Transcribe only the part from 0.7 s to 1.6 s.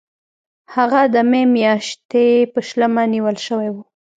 هغه د می